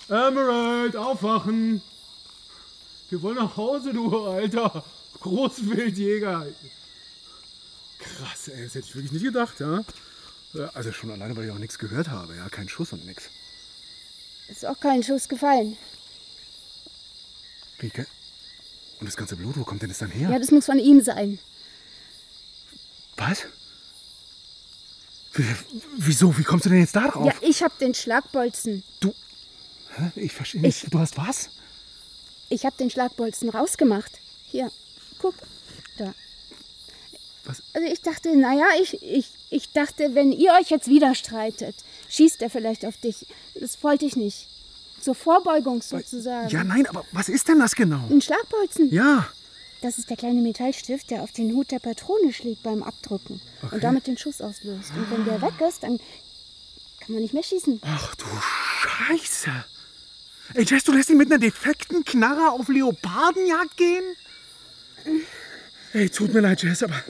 Emerald, 0.08 0.96
aufwachen! 0.96 1.80
Wir 3.10 3.22
wollen 3.22 3.36
nach 3.36 3.56
Hause, 3.56 3.92
du 3.92 4.26
alter 4.28 4.84
Großwildjäger. 5.20 6.46
Krass, 7.98 8.48
ey, 8.48 8.64
das 8.64 8.74
hätte 8.74 8.86
ich 8.88 8.94
wirklich 8.94 9.12
nicht 9.12 9.24
gedacht, 9.24 9.60
ja? 9.60 9.84
Ja, 10.54 10.70
Also 10.74 10.92
schon 10.92 11.10
alleine, 11.10 11.36
weil 11.36 11.44
ich 11.46 11.50
auch 11.50 11.58
nichts 11.58 11.78
gehört 11.78 12.08
habe, 12.08 12.34
ja, 12.36 12.48
kein 12.48 12.68
Schuss 12.68 12.92
und 12.92 13.06
nichts. 13.06 13.28
Ist 14.48 14.66
auch 14.66 14.78
kein 14.80 15.02
Schuss 15.02 15.28
gefallen. 15.28 15.76
Ge- 17.78 18.06
Und 19.00 19.06
das 19.06 19.16
ganze 19.16 19.36
Blut, 19.36 19.56
wo 19.56 19.64
kommt 19.64 19.82
denn 19.82 19.88
das 19.88 19.98
dann 19.98 20.10
her? 20.10 20.30
Ja, 20.30 20.38
das 20.38 20.50
muss 20.50 20.66
von 20.66 20.78
ihm 20.78 21.00
sein. 21.02 21.38
Was? 23.16 23.46
Wie, 25.34 25.44
wieso? 25.98 26.36
Wie 26.38 26.44
kommst 26.44 26.66
du 26.66 26.70
denn 26.70 26.80
jetzt 26.80 26.94
da 26.96 27.08
drauf? 27.08 27.26
Ja, 27.26 27.32
ich 27.48 27.62
hab 27.62 27.78
den 27.78 27.94
Schlagbolzen. 27.94 28.82
Hä? 29.96 30.12
Ich 30.16 30.32
verstehe 30.32 30.60
nicht. 30.60 30.92
Du 30.92 30.98
hast 30.98 31.16
was? 31.16 31.50
Ich 32.48 32.64
hab 32.66 32.76
den 32.76 32.90
Schlagbolzen 32.90 33.48
rausgemacht. 33.48 34.12
Hier, 34.50 34.70
guck. 35.18 35.34
Da. 35.98 36.14
Was? 37.44 37.62
Also 37.72 37.88
ich 37.88 38.02
dachte, 38.02 38.36
naja, 38.36 38.66
ich, 38.80 39.02
ich, 39.02 39.30
ich 39.50 39.72
dachte, 39.72 40.14
wenn 40.14 40.32
ihr 40.32 40.52
euch 40.60 40.70
jetzt 40.70 40.88
wieder 40.88 41.14
streitet, 41.14 41.74
schießt 42.08 42.42
er 42.42 42.50
vielleicht 42.50 42.84
auf 42.86 42.96
dich. 42.98 43.26
Das 43.54 43.82
wollte 43.82 44.04
ich 44.06 44.16
nicht. 44.16 44.48
Zur 45.00 45.14
Vorbeugung 45.14 45.82
sozusagen. 45.82 46.48
Ja, 46.48 46.62
nein, 46.62 46.86
aber 46.86 47.04
was 47.10 47.28
ist 47.28 47.48
denn 47.48 47.58
das 47.58 47.74
genau? 47.74 48.06
Ein 48.08 48.22
Schlagbolzen. 48.22 48.90
Ja. 48.92 49.28
Das 49.80 49.98
ist 49.98 50.08
der 50.10 50.16
kleine 50.16 50.40
Metallstift, 50.40 51.10
der 51.10 51.24
auf 51.24 51.32
den 51.32 51.52
Hut 51.54 51.72
der 51.72 51.80
Patrone 51.80 52.32
schlägt 52.32 52.62
beim 52.62 52.84
Abdrücken 52.84 53.40
und 53.72 53.82
damit 53.82 54.06
den 54.06 54.16
Schuss 54.16 54.40
auslöst. 54.40 54.90
Und 54.94 55.10
wenn 55.10 55.24
der 55.24 55.42
weg 55.42 55.60
ist, 55.68 55.82
dann 55.82 55.98
kann 57.00 57.14
man 57.14 57.22
nicht 57.22 57.34
mehr 57.34 57.42
schießen. 57.42 57.80
Ach 57.82 58.14
du 58.14 58.26
Scheiße. 58.82 59.64
Ey, 60.54 60.64
Jess, 60.64 60.84
du 60.84 60.92
lässt 60.92 61.10
ihn 61.10 61.16
mit 61.16 61.30
einer 61.30 61.38
defekten 61.40 62.04
Knarre 62.04 62.50
auf 62.50 62.68
Leopardenjagd 62.68 63.76
gehen? 63.76 64.04
Ey, 65.92 66.08
tut 66.10 66.32
mir 66.32 66.40
leid, 66.40 66.62
Jess, 66.62 66.82
aber... 66.82 67.02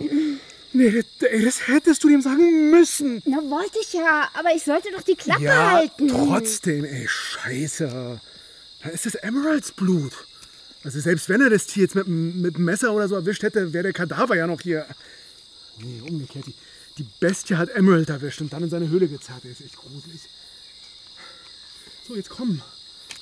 Nee, 0.74 0.90
das, 0.90 1.30
ey, 1.30 1.44
das 1.44 1.68
hättest 1.68 2.02
du 2.02 2.08
dem 2.08 2.22
sagen 2.22 2.70
müssen. 2.70 3.22
Na, 3.26 3.38
wollte 3.50 3.78
ich 3.82 3.92
ja, 3.92 4.30
aber 4.32 4.54
ich 4.56 4.62
sollte 4.62 4.88
doch 4.90 5.02
die 5.02 5.16
Klappe 5.16 5.42
ja, 5.42 5.72
halten. 5.72 6.08
trotzdem, 6.08 6.84
ey, 6.84 7.06
scheiße. 7.06 8.20
Da 8.82 8.88
ist 8.88 9.04
das 9.04 9.14
Emeralds 9.16 9.72
Blut. 9.72 10.12
Also 10.84 10.98
selbst 10.98 11.28
wenn 11.28 11.42
er 11.42 11.50
das 11.50 11.66
Tier 11.66 11.84
jetzt 11.84 11.94
mit, 11.94 12.08
mit 12.08 12.56
dem 12.56 12.64
Messer 12.64 12.92
oder 12.92 13.06
so 13.06 13.14
erwischt 13.14 13.42
hätte, 13.42 13.72
wäre 13.72 13.84
der 13.84 13.92
Kadaver 13.92 14.34
ja 14.34 14.46
noch 14.46 14.62
hier. 14.62 14.86
Nee, 15.78 16.00
umgekehrt. 16.08 16.46
Die, 16.46 16.54
die 16.98 17.06
Bestie 17.20 17.56
hat 17.56 17.68
Emerald 17.70 18.08
erwischt 18.08 18.40
und 18.40 18.52
dann 18.52 18.62
in 18.62 18.70
seine 18.70 18.88
Höhle 18.88 19.08
gezerrt. 19.08 19.44
Der 19.44 19.52
ist 19.52 19.60
echt 19.60 19.76
gruselig. 19.76 20.22
So, 22.08 22.16
jetzt 22.16 22.30
komm. 22.30 22.62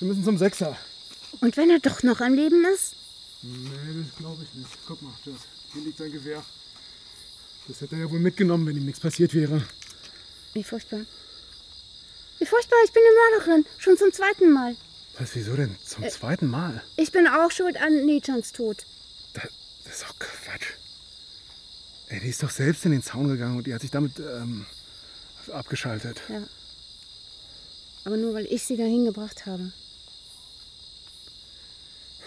Wir 0.01 0.09
müssen 0.09 0.25
zum 0.25 0.39
Sechser. 0.39 0.77
Und 1.41 1.57
wenn 1.59 1.71
er 1.71 1.79
doch 1.79 2.03
noch 2.03 2.21
am 2.21 2.35
Leben 2.35 2.65
ist? 2.65 2.97
Nee, 3.43 4.03
das 4.03 4.17
glaube 4.17 4.43
ich 4.43 4.55
nicht. 4.59 4.71
Guck 4.87 5.01
mal, 5.03 5.13
das, 5.27 5.35
hier 5.75 5.83
liegt 5.83 5.99
sein 5.99 6.11
Gewehr. 6.11 6.43
Das 7.69 7.83
hätte 7.83 7.97
er 7.97 8.03
ja 8.03 8.11
wohl 8.11 8.19
mitgenommen, 8.19 8.67
wenn 8.67 8.77
ihm 8.77 8.87
nichts 8.87 9.01
passiert 9.01 9.35
wäre. 9.35 9.63
Wie 10.55 10.65
furchtbar. 10.65 11.01
Wie 12.39 12.47
furchtbar, 12.47 12.79
ich 12.87 12.93
bin 12.93 13.03
eine 13.03 13.39
Mörderin. 13.39 13.67
Schon 13.79 13.99
zum 13.99 14.11
zweiten 14.13 14.51
Mal. 14.51 14.75
Was, 15.19 15.35
wieso 15.35 15.55
denn? 15.55 15.77
Zum 15.85 16.09
zweiten 16.09 16.47
Mal? 16.47 16.83
Ich 16.97 17.13
bin 17.13 17.29
auch 17.29 17.51
schuld 17.51 17.77
an 17.77 18.07
Nechans 18.07 18.53
Tod. 18.53 18.87
Da, 19.35 19.43
das 19.85 19.97
ist 19.97 20.03
doch 20.03 20.19
Quatsch. 20.19 20.69
Ey, 22.09 22.21
die 22.21 22.29
ist 22.29 22.43
doch 22.43 22.51
selbst 22.51 22.87
in 22.87 22.93
den 22.93 23.03
Zaun 23.03 23.29
gegangen 23.29 23.59
und 23.59 23.67
die 23.67 23.75
hat 23.75 23.83
sich 23.83 23.91
damit 23.91 24.19
ähm, 24.19 24.65
abgeschaltet. 25.53 26.23
Ja. 26.31 26.43
Aber 28.07 28.17
nur, 28.17 28.33
weil 28.33 28.47
ich 28.47 28.65
sie 28.65 28.79
dahin 28.79 29.05
gebracht 29.05 29.45
habe. 29.45 29.73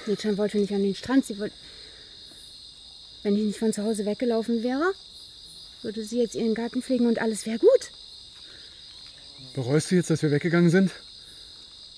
Nechan 0.08 0.38
wollte 0.38 0.58
nicht 0.58 0.74
an 0.74 0.84
den 0.84 0.96
Strand. 0.96 1.26
Sie 1.26 1.38
wollte. 1.40 1.56
Wenn 3.24 3.36
ich 3.38 3.44
nicht 3.44 3.60
von 3.60 3.72
zu 3.72 3.84
Hause 3.84 4.06
weggelaufen 4.06 4.64
wäre, 4.64 4.94
würde 5.82 6.04
sie 6.04 6.20
jetzt 6.20 6.36
ihren 6.36 6.56
Garten 6.56 6.82
pflegen 6.82 7.08
und 7.08 7.20
alles 7.20 7.46
wäre 7.46 7.60
gut. 7.60 7.92
Bereust 9.54 9.92
du 9.92 9.96
jetzt, 9.96 10.10
dass 10.10 10.22
wir 10.22 10.32
weggegangen 10.32 10.70
sind? 10.70 10.92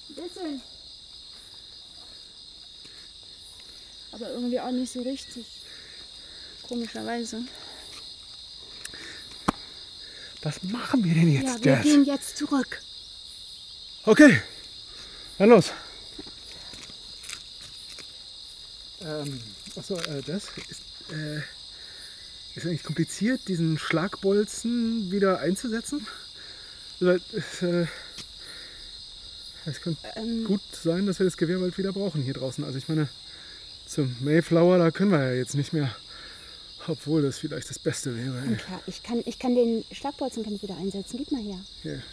Bisschen. 0.10 0.62
Aber 4.12 4.30
irgendwie 4.30 4.60
auch 4.60 4.72
nicht 4.72 4.92
so 4.92 5.02
richtig. 5.02 5.46
Komischerweise. 6.68 7.42
Was 10.42 10.62
machen 10.64 11.04
wir 11.04 11.14
denn 11.16 11.34
Ja, 11.34 11.42
jetzt, 11.42 11.66
wir 11.66 11.74
Jess? 11.74 11.84
gehen 11.84 12.06
jetzt 12.06 12.38
zurück. 12.38 12.82
Okay, 14.06 14.42
dann 15.40 15.50
los. 15.50 15.72
Ähm, 19.06 19.40
achso, 19.76 19.96
äh, 19.96 20.22
das 20.26 20.46
ist, 20.70 20.82
äh, 21.12 21.42
ist 22.56 22.66
eigentlich 22.66 22.84
kompliziert, 22.84 23.48
diesen 23.48 23.78
Schlagbolzen 23.78 25.12
wieder 25.12 25.40
einzusetzen. 25.40 26.08
Weil, 27.00 27.22
Es, 27.34 27.62
äh, 27.62 27.86
es 29.66 29.82
könnte 29.82 30.00
Ähm, 30.16 30.44
gut 30.46 30.62
sein, 30.72 31.06
dass 31.06 31.20
wir 31.20 31.26
das 31.26 31.38
Gewehr 31.38 31.60
bald 31.60 31.78
wieder 31.78 31.92
brauchen 31.92 32.22
hier 32.22 32.34
draußen. 32.34 32.64
Also 32.64 32.78
ich 32.78 32.88
meine, 32.88 33.10
zum 33.86 34.16
Mayflower, 34.22 34.78
da 34.78 34.92
können 34.92 35.12
wir 35.12 35.24
ja 35.24 35.34
jetzt 35.34 35.56
nicht 35.56 35.74
mehr. 35.74 35.96
Obwohl 36.88 37.24
das 37.24 37.40
vielleicht 37.40 37.70
das 37.70 37.80
Beste 37.80 38.16
wäre. 38.16 38.44
ey. 38.48 38.58
klar, 38.58 38.82
ich 38.86 39.02
kann, 39.02 39.24
ich 39.26 39.40
kann 39.40 39.56
den 39.56 39.84
Schlagbolzen 39.92 40.44
kann 40.44 40.54
ich 40.54 40.62
wieder 40.62 40.78
einsetzen. 40.78 41.18
Gib 41.18 41.32
mal 41.32 41.42
her. 41.42 41.60
Hier. 41.82 42.04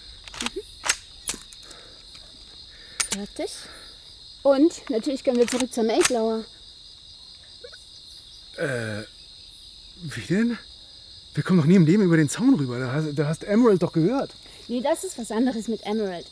Fertig. 3.11 3.51
Und 4.43 4.91
natürlich 4.91 5.25
können 5.25 5.39
wir 5.39 5.47
zurück 5.47 5.73
zur 5.73 5.85
Mayflower. 5.85 6.45
Wie 8.57 10.21
denn? 10.29 10.59
Wir 11.35 11.43
kommen 11.43 11.59
doch 11.61 11.67
nie 11.67 11.77
im 11.77 11.87
Leben 11.87 12.03
über 12.03 12.17
den 12.17 12.29
Zaun 12.29 12.55
rüber. 12.55 12.79
Da 12.79 12.93
hast, 12.93 13.15
da 13.15 13.27
hast 13.27 13.45
Emerald 13.45 13.83
doch 13.83 13.93
gehört. 13.93 14.35
Nee, 14.69 14.83
das 14.83 15.05
ist 15.05 15.19
was 15.19 15.31
anderes 15.31 15.69
mit 15.69 15.85
Emerald. 15.87 16.27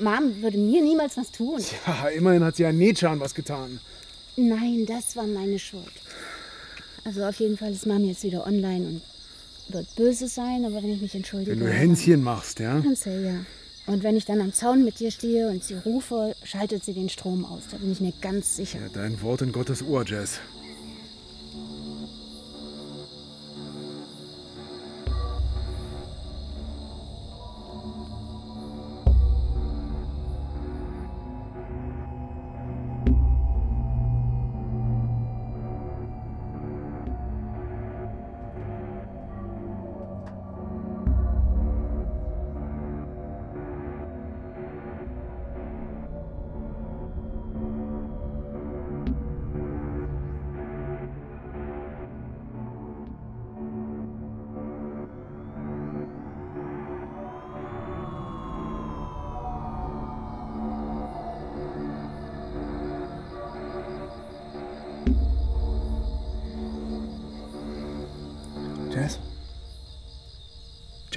Mom 0.00 0.40
würde 0.42 0.58
mir 0.58 0.82
niemals 0.82 1.16
was 1.16 1.32
tun. 1.32 1.60
Ja, 1.86 2.08
immerhin 2.08 2.44
hat 2.44 2.56
sie 2.56 2.62
ja 2.62 2.72
Nechan 2.72 3.18
was 3.18 3.34
getan. 3.34 3.80
Nein, 4.36 4.86
das 4.86 5.16
war 5.16 5.26
meine 5.26 5.58
Schuld. 5.58 5.84
Also 7.04 7.24
auf 7.24 7.36
jeden 7.36 7.56
Fall 7.56 7.72
ist 7.72 7.86
Mom 7.86 8.04
jetzt 8.04 8.22
wieder 8.22 8.46
online 8.46 8.86
und 8.86 9.02
wird 9.68 9.96
böse 9.96 10.28
sein, 10.28 10.64
aber 10.64 10.76
wenn 10.76 10.92
ich 10.92 11.00
mich 11.00 11.14
entschuldige. 11.14 11.52
Wenn 11.52 11.66
du 11.66 11.72
Händchen 11.72 12.22
machst, 12.22 12.60
ja? 12.60 12.80
Du 12.80 12.94
ja. 13.10 13.44
Und 13.86 14.02
wenn 14.02 14.16
ich 14.16 14.26
dann 14.26 14.40
am 14.40 14.52
Zaun 14.52 14.84
mit 14.84 15.00
dir 15.00 15.10
stehe 15.10 15.48
und 15.48 15.64
sie 15.64 15.74
rufe, 15.74 16.36
schaltet 16.44 16.84
sie 16.84 16.92
den 16.92 17.08
Strom 17.08 17.44
aus. 17.44 17.62
Da 17.70 17.78
bin 17.78 17.90
ich 17.90 18.00
mir 18.00 18.12
ganz 18.20 18.54
sicher. 18.54 18.78
Ja, 18.80 18.88
dein 18.92 19.20
Wort 19.22 19.42
in 19.42 19.50
Gottes 19.50 19.82
Ohr. 19.82 20.04
Jess? 20.06 20.40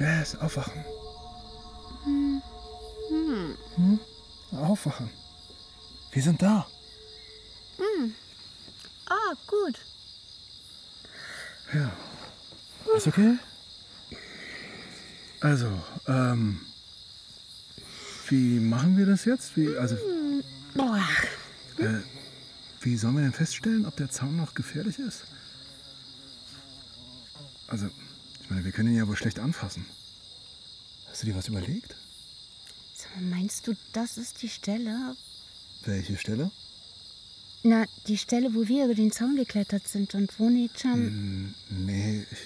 Jess, 0.02 0.34
aufwachen. 0.34 0.84
Hm? 3.76 4.00
Aufwachen. 4.50 5.08
Wir 6.10 6.22
sind 6.24 6.42
da. 6.42 6.66
Ah, 9.08 9.34
gut. 9.46 9.78
Ist 12.96 13.06
okay? 13.06 13.38
Also, 15.40 15.70
ähm. 16.08 16.60
Wie 18.26 18.58
machen 18.58 18.96
wir 18.98 19.06
das 19.06 19.24
jetzt? 19.24 19.56
Wie, 19.56 19.76
also, 19.76 19.96
Boah. 20.74 21.00
wie 22.80 22.96
sollen 22.96 23.14
wir 23.14 23.22
denn 23.22 23.32
feststellen, 23.32 23.86
ob 23.86 23.94
der 23.96 24.10
Zaun 24.10 24.36
noch 24.36 24.54
gefährlich 24.54 24.98
ist? 24.98 25.26
Also, 27.68 27.88
ich 28.42 28.50
meine, 28.50 28.64
wir 28.64 28.72
können 28.72 28.90
ihn 28.90 28.96
ja 28.98 29.08
wohl 29.08 29.16
schlecht 29.16 29.38
anfassen. 29.38 29.86
Hast 31.08 31.22
du 31.22 31.26
dir 31.26 31.36
was 31.36 31.48
überlegt? 31.48 31.96
Sag 32.94 33.14
mal, 33.16 33.22
Meinst 33.38 33.66
du, 33.66 33.74
das 33.92 34.18
ist 34.18 34.42
die 34.42 34.48
Stelle? 34.48 35.16
Welche 35.84 36.16
Stelle? 36.16 36.50
Na, 37.64 37.84
die 38.06 38.18
Stelle, 38.18 38.54
wo 38.54 38.66
wir 38.66 38.86
über 38.86 38.94
den 38.94 39.12
Zaun 39.12 39.36
geklettert 39.36 39.86
sind 39.86 40.14
und 40.14 40.38
wo 40.38 40.50
Nichan. 40.50 40.94
Hm, 40.94 41.54
nee, 41.86 42.26
ich. 42.30 42.38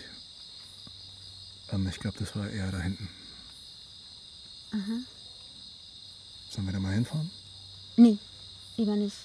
Ähm, 1.73 1.89
ich 1.89 1.99
glaube, 1.99 2.19
das 2.19 2.37
war 2.37 2.49
eher 2.51 2.71
da 2.71 2.81
hinten. 2.81 3.09
Sollen 6.51 6.67
wir 6.67 6.73
da 6.73 6.81
mal 6.81 6.93
hinfahren? 6.95 7.31
Nee, 7.97 8.19
lieber 8.77 8.97
nicht. 8.97 9.17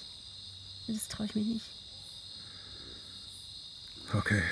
Das 0.86 1.08
traue 1.08 1.26
ich 1.26 1.34
mich 1.34 1.46
nicht. 1.46 1.66
Okay. 4.12 4.42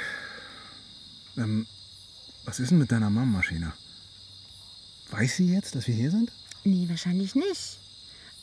Ähm, 1.36 1.66
was 2.50 2.58
ist 2.58 2.72
denn 2.72 2.78
mit 2.78 2.90
deiner 2.90 3.10
Mom-Maschine? 3.10 3.72
Weiß 5.12 5.36
sie 5.36 5.54
jetzt, 5.54 5.76
dass 5.76 5.86
wir 5.86 5.94
hier 5.94 6.10
sind? 6.10 6.32
Nee, 6.64 6.88
wahrscheinlich 6.88 7.36
nicht. 7.36 7.78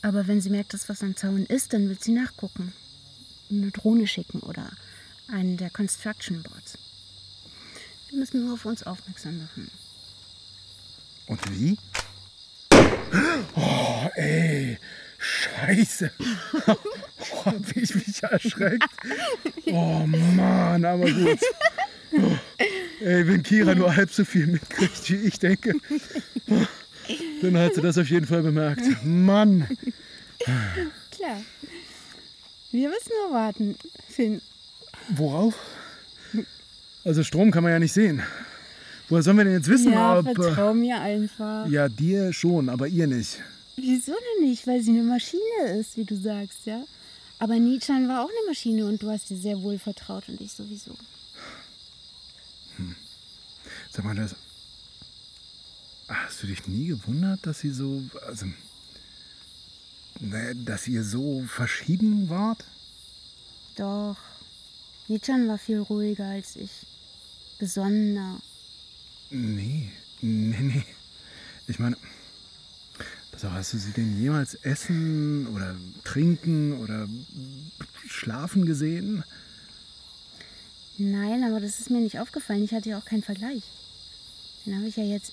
Aber 0.00 0.26
wenn 0.26 0.40
sie 0.40 0.48
merkt, 0.48 0.72
dass 0.72 0.88
was 0.88 1.02
am 1.02 1.14
Zaun 1.14 1.44
ist, 1.44 1.74
dann 1.74 1.90
wird 1.90 2.02
sie 2.02 2.12
nachgucken. 2.12 2.72
Eine 3.50 3.70
Drohne 3.70 4.06
schicken 4.06 4.40
oder 4.40 4.70
einen 5.30 5.58
der 5.58 5.68
Construction 5.68 6.42
Boards. 6.42 6.78
Wir 8.08 8.18
müssen 8.18 8.46
nur 8.46 8.54
auf 8.54 8.64
uns 8.64 8.82
aufmerksam 8.82 9.36
machen. 9.36 9.70
Und 11.26 11.40
wie? 11.50 11.76
Oh, 13.56 14.08
ey. 14.14 14.78
Scheiße. 15.18 16.10
Oh, 17.30 17.44
hab 17.46 17.76
ich 17.76 17.94
mich 17.94 18.22
erschreckt. 18.22 18.88
Oh 19.66 20.06
Mann, 20.06 20.84
aber 20.84 21.10
gut. 21.10 21.40
Ey, 23.00 23.26
wenn 23.26 23.42
Kira 23.42 23.74
nur 23.74 23.94
halb 23.94 24.10
so 24.10 24.24
viel 24.24 24.46
mitkriegt, 24.46 25.08
wie 25.10 25.16
ich 25.28 25.38
denke, 25.38 25.74
dann 27.42 27.56
hat 27.56 27.74
sie 27.74 27.80
das 27.82 27.96
auf 27.98 28.08
jeden 28.10 28.26
Fall 28.26 28.42
bemerkt. 28.42 28.82
Mann. 29.04 29.66
Klar. 31.10 31.40
Wir 32.72 32.88
müssen 32.88 33.12
nur 33.24 33.34
warten, 33.34 33.76
Finn. 34.08 34.40
Worauf? 35.10 35.54
Also 37.04 37.22
Strom 37.22 37.50
kann 37.50 37.62
man 37.62 37.72
ja 37.72 37.78
nicht 37.78 37.92
sehen. 37.92 38.22
Woher 39.08 39.22
sollen 39.22 39.38
wir 39.38 39.44
denn 39.44 39.54
jetzt 39.54 39.68
wissen, 39.68 39.92
Ja, 39.92 40.18
ob... 40.18 40.26
äh, 40.26 40.34
vertrau 40.34 40.74
mir 40.74 41.00
einfach. 41.00 41.66
Ja, 41.68 41.88
dir 41.88 42.32
schon, 42.32 42.68
aber 42.68 42.88
ihr 42.88 43.06
nicht. 43.06 43.38
Wieso 43.76 44.12
denn 44.12 44.48
nicht? 44.48 44.66
Weil 44.66 44.82
sie 44.82 44.90
eine 44.90 45.02
Maschine 45.04 45.78
ist, 45.78 45.96
wie 45.96 46.04
du 46.04 46.14
sagst, 46.16 46.66
ja? 46.66 46.82
Aber 47.38 47.54
Nichan 47.58 48.08
war 48.08 48.24
auch 48.24 48.28
eine 48.28 48.48
Maschine 48.48 48.84
und 48.84 49.00
du 49.02 49.08
hast 49.08 49.30
ihr 49.30 49.36
sehr 49.38 49.62
wohl 49.62 49.78
vertraut 49.78 50.28
und 50.28 50.40
ich 50.40 50.52
sowieso. 50.52 50.90
Sag 53.90 54.04
mal, 54.04 54.14
das. 54.14 54.34
Hast 56.08 56.42
du 56.42 56.46
dich 56.46 56.66
nie 56.66 56.86
gewundert, 56.86 57.46
dass 57.46 57.60
sie 57.60 57.70
so. 57.70 58.02
Also. 58.26 58.46
Dass 60.64 60.88
ihr 60.88 61.04
so 61.04 61.44
verschieden 61.46 62.28
wart? 62.28 62.64
Doch. 63.76 64.16
Nichan 65.06 65.48
war 65.48 65.58
viel 65.58 65.78
ruhiger 65.78 66.26
als 66.26 66.56
ich. 66.56 66.86
Besonnener. 67.58 68.40
Nee, 69.30 69.90
nee, 70.20 70.58
nee. 70.60 70.84
Ich 71.66 71.78
meine. 71.78 71.96
Pass 73.30 73.44
auf, 73.44 73.52
hast 73.52 73.72
du 73.72 73.78
sie 73.78 73.92
denn 73.92 74.20
jemals 74.20 74.54
essen 74.54 75.46
oder 75.48 75.76
trinken 76.02 76.80
oder 76.80 77.08
schlafen 78.08 78.66
gesehen? 78.66 79.22
Nein, 80.98 81.44
aber 81.44 81.60
das 81.60 81.78
ist 81.78 81.90
mir 81.90 82.00
nicht 82.00 82.18
aufgefallen. 82.18 82.64
Ich 82.64 82.72
hatte 82.72 82.90
ja 82.90 82.98
auch 82.98 83.04
keinen 83.04 83.22
Vergleich. 83.22 83.62
Den 84.66 84.76
habe 84.76 84.88
ich 84.88 84.96
ja 84.96 85.04
jetzt 85.04 85.32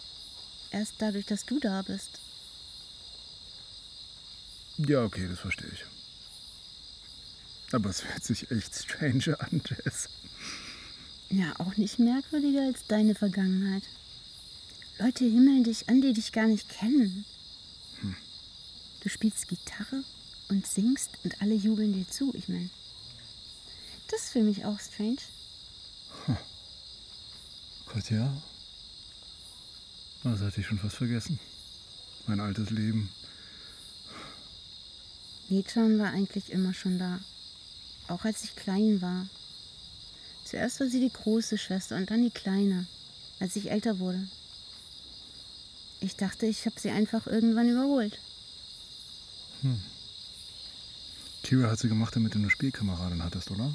erst 0.72 0.94
dadurch, 1.00 1.26
dass 1.26 1.46
du 1.46 1.60
da 1.60 1.82
bist. 1.82 2.20
Ja, 4.78 5.04
okay, 5.04 5.28
das 5.28 5.40
verstehe 5.40 5.72
ich. 5.74 5.86
Aber 7.74 7.90
es 7.90 8.06
hört 8.06 8.24
sich 8.24 8.52
echt 8.52 8.76
strange 8.76 9.40
an, 9.40 9.62
Jess. 9.68 10.10
Ja, 11.30 11.54
auch 11.60 11.76
nicht 11.78 11.98
merkwürdiger 11.98 12.62
als 12.62 12.86
deine 12.88 13.16
Vergangenheit. 13.16 13.84
Leute 15.00 15.26
himmeln 15.26 15.64
dich 15.64 15.90
an, 15.90 16.02
die 16.02 16.14
dich 16.14 16.32
gar 16.32 16.48
nicht 16.48 16.70
kennen. 16.70 17.26
Du 19.02 19.10
spielst 19.10 19.48
Gitarre 19.48 20.04
und 20.50 20.66
singst 20.66 21.12
und 21.24 21.42
alle 21.42 21.54
jubeln 21.54 21.94
dir 21.94 22.10
zu. 22.10 22.34
Ich 22.34 22.48
meine, 22.48 22.70
das 24.10 24.24
ist 24.24 24.32
für 24.32 24.42
mich 24.42 24.66
auch 24.66 24.80
strange. 24.80 25.18
Gott, 27.86 28.10
ja. 28.10 28.32
Das 30.24 30.42
hatte 30.42 30.60
ich 30.60 30.68
schon 30.68 30.80
fast 30.80 30.96
vergessen. 30.96 31.40
Mein 32.28 32.40
altes 32.40 32.70
Leben. 32.72 33.10
Nichan 35.50 36.00
war 36.00 36.12
eigentlich 36.12 36.52
immer 36.52 36.74
schon 36.74 36.98
da. 36.98 37.20
Auch 38.08 38.26
als 38.26 38.44
ich 38.44 38.56
klein 38.56 39.02
war. 39.02 39.28
Zuerst 40.44 40.80
war 40.80 40.88
sie 40.88 41.00
die 41.00 41.12
große 41.14 41.58
Schwester 41.58 41.96
und 41.96 42.10
dann 42.10 42.24
die 42.24 42.32
kleine, 42.32 42.88
als 43.40 43.56
ich 43.56 43.72
älter 43.72 44.00
wurde. 44.00 44.28
Ich 46.02 46.16
dachte, 46.16 46.46
ich 46.46 46.66
habe 46.66 46.80
sie 46.80 46.90
einfach 46.90 47.28
irgendwann 47.28 47.70
überholt. 47.70 48.20
Kira 51.44 51.70
hat 51.70 51.80
sie 51.80 51.88
gemacht, 51.88 52.16
damit 52.16 52.34
du 52.34 52.40
eine 52.40 52.50
Spielkameradin 52.50 53.24
hattest, 53.24 53.52
oder? 53.52 53.74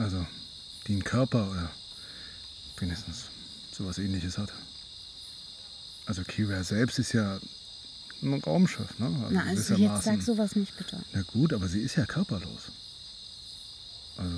Also, 0.00 0.26
die 0.86 0.92
einen 0.92 1.04
Körper 1.04 1.50
oder 1.50 1.70
wenigstens 2.78 3.26
sowas 3.70 3.98
ähnliches 3.98 4.38
hat. 4.38 4.50
Also 6.06 6.24
Kira 6.24 6.64
selbst 6.64 6.98
ist 6.98 7.12
ja 7.12 7.38
ein 8.22 8.40
Raumschiff, 8.40 8.98
ne? 8.98 9.28
Na, 9.30 9.44
also 9.44 9.74
jetzt 9.74 10.04
sag 10.04 10.22
sowas 10.22 10.56
nicht 10.56 10.74
bitte. 10.78 11.02
Na 11.12 11.20
gut, 11.22 11.52
aber 11.52 11.68
sie 11.68 11.80
ist 11.80 11.96
ja 11.96 12.06
körperlos. 12.06 12.72
Also, 14.16 14.36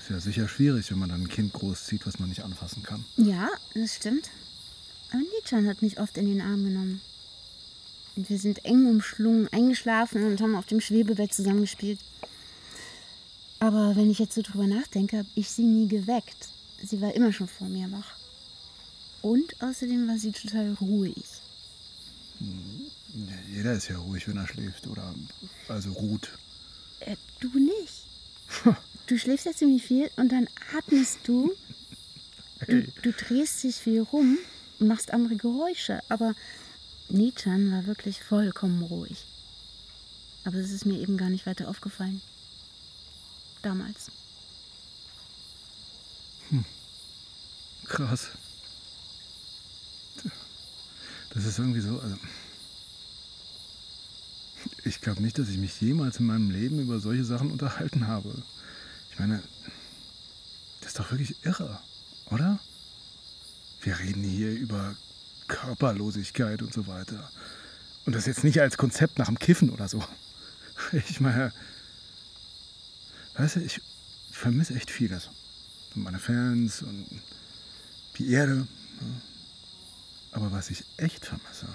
ist 0.00 0.08
ja 0.08 0.20
sicher 0.20 0.48
schwierig, 0.48 0.90
wenn 0.90 0.98
man 0.98 1.10
dann 1.10 1.22
ein 1.22 1.28
Kind 1.28 1.52
großzieht, 1.52 2.06
was 2.06 2.18
man 2.18 2.30
nicht 2.30 2.42
anfassen 2.42 2.82
kann. 2.82 3.04
Ja, 3.18 3.50
das 3.74 3.96
stimmt. 3.96 4.30
Aber 5.10 5.20
Nichan 5.20 5.68
hat 5.68 5.82
mich 5.82 6.00
oft 6.00 6.16
in 6.16 6.24
den 6.24 6.40
Arm 6.40 6.64
genommen. 6.64 7.02
Und 8.16 8.30
wir 8.30 8.38
sind 8.38 8.64
eng 8.64 8.86
umschlungen, 8.86 9.48
eingeschlafen 9.52 10.24
und 10.24 10.40
haben 10.40 10.54
auf 10.54 10.66
dem 10.66 10.80
Schwebebett 10.80 11.34
zusammengespielt. 11.34 12.00
Aber 13.62 13.94
wenn 13.94 14.10
ich 14.10 14.18
jetzt 14.18 14.34
so 14.34 14.42
drüber 14.42 14.66
nachdenke, 14.66 15.18
habe 15.18 15.28
ich 15.36 15.48
sie 15.48 15.62
nie 15.62 15.86
geweckt. 15.86 16.48
Sie 16.82 17.00
war 17.00 17.14
immer 17.14 17.32
schon 17.32 17.46
vor 17.46 17.68
mir 17.68 17.92
wach. 17.92 18.16
Und 19.22 19.54
außerdem 19.62 20.08
war 20.08 20.18
sie 20.18 20.32
total 20.32 20.76
ruhig. 20.80 21.22
Ja, 22.40 23.54
jeder 23.54 23.74
ist 23.74 23.86
ja 23.86 23.98
ruhig, 23.98 24.26
wenn 24.26 24.36
er 24.36 24.48
schläft 24.48 24.88
oder 24.88 25.14
also 25.68 25.92
ruht. 25.92 26.32
Äh, 27.00 27.14
du 27.38 27.50
nicht. 27.56 28.02
Du 29.06 29.18
schläfst 29.18 29.46
ja 29.46 29.52
ziemlich 29.52 29.84
viel 29.84 30.10
und 30.16 30.30
dann 30.30 30.48
atmest 30.76 31.18
du. 31.24 31.52
Du, 32.66 32.82
du 33.02 33.12
drehst 33.12 33.62
dich 33.62 33.76
viel 33.76 34.00
rum 34.00 34.38
und 34.78 34.86
machst 34.88 35.12
andere 35.12 35.36
Geräusche. 35.36 36.00
Aber 36.08 36.34
Nichan 37.08 37.70
war 37.72 37.86
wirklich 37.86 38.22
vollkommen 38.22 38.82
ruhig. 38.82 39.24
Aber 40.44 40.56
es 40.56 40.70
ist 40.70 40.86
mir 40.86 40.98
eben 40.98 41.16
gar 41.16 41.30
nicht 41.30 41.46
weiter 41.46 41.68
aufgefallen. 41.68 42.22
Damals. 43.62 44.10
Krass. 47.86 48.28
Das 51.30 51.44
ist 51.44 51.58
irgendwie 51.58 51.80
so. 51.80 51.98
Also 52.00 52.16
ich 54.84 55.00
glaube 55.00 55.22
nicht, 55.22 55.38
dass 55.38 55.48
ich 55.48 55.58
mich 55.58 55.80
jemals 55.80 56.18
in 56.18 56.26
meinem 56.26 56.50
Leben 56.50 56.80
über 56.80 57.00
solche 57.00 57.24
Sachen 57.24 57.50
unterhalten 57.50 58.06
habe. 58.06 58.42
Ich 59.10 59.18
meine, 59.18 59.42
das 60.80 60.88
ist 60.90 60.98
doch 60.98 61.10
wirklich 61.10 61.36
irre, 61.44 61.80
oder? 62.30 62.58
Wir 63.82 63.98
reden 63.98 64.22
hier 64.22 64.52
über 64.52 64.96
Körperlosigkeit 65.48 66.62
und 66.62 66.72
so 66.72 66.86
weiter. 66.86 67.30
Und 68.04 68.14
das 68.14 68.26
jetzt 68.26 68.44
nicht 68.44 68.60
als 68.60 68.76
Konzept 68.76 69.18
nach 69.18 69.26
dem 69.26 69.38
Kiffen 69.38 69.70
oder 69.70 69.88
so. 69.88 70.02
Ich 70.92 71.20
meine, 71.20 71.52
weißt 73.34 73.56
du, 73.56 73.60
ich 73.60 73.80
vermisse 74.30 74.74
echt 74.74 74.90
vieles. 74.90 75.30
Meine 75.94 76.18
Fans 76.18 76.82
und 76.82 77.06
die 78.18 78.30
Erde. 78.30 78.66
Aber 80.32 80.50
was 80.52 80.70
ich 80.70 80.84
echt 80.96 81.26
vermisse, 81.26 81.66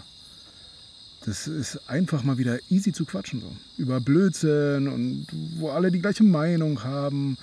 das 1.26 1.48
ist 1.48 1.89
einfach 1.89 2.24
mal 2.24 2.38
wieder 2.38 2.60
easy 2.70 2.91
zu 2.93 3.06
quatschen. 3.06 3.41
So. 3.41 3.56
Über 3.78 4.00
Blödsinn 4.00 4.88
und 4.88 5.28
wo 5.58 5.70
alle 5.70 5.91
die 5.91 6.00
gleiche 6.00 6.24
Meinung 6.24 6.84
haben. 6.84 7.38